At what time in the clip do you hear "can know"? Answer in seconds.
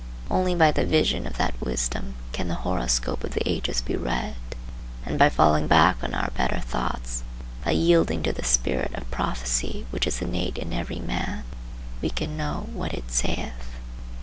12.09-12.67